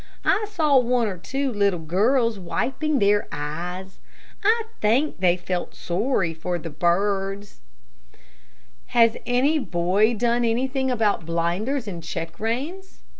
[0.25, 3.99] I saw one or two little girls wiping their eyes.
[4.43, 7.61] I think they felt sorry for the birds.
[8.97, 13.03] "Has any boy done anything about blinders and check reins?"